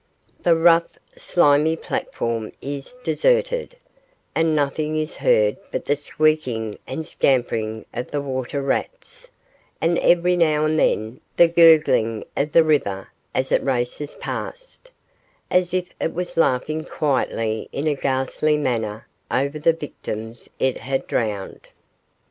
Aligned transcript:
The 0.41 0.55
rough, 0.55 0.97
slimy 1.15 1.75
platform 1.75 2.53
is 2.59 2.95
deserted, 3.03 3.77
and 4.33 4.55
nothing 4.55 4.97
is 4.97 5.17
heard 5.17 5.57
but 5.69 5.85
the 5.85 5.95
squeaking 5.95 6.79
and 6.87 7.05
scampering 7.05 7.85
of 7.93 8.09
the 8.09 8.19
water 8.19 8.63
rats, 8.63 9.29
and 9.79 9.99
every 9.99 10.35
now 10.35 10.65
and 10.65 10.79
then 10.79 11.21
the 11.37 11.47
gurgling 11.47 12.23
of 12.35 12.51
the 12.51 12.63
river 12.63 13.09
as 13.35 13.51
it 13.51 13.63
races 13.63 14.15
past, 14.15 14.89
as 15.51 15.71
if 15.71 15.89
it 16.01 16.15
was 16.15 16.35
laughing 16.35 16.83
quietly 16.83 17.69
in 17.71 17.85
a 17.85 17.93
ghastly 17.93 18.57
manner 18.57 19.07
over 19.29 19.59
the 19.59 19.71
victims 19.73 20.49
it 20.57 20.79
had 20.79 21.05
drowned. 21.05 21.67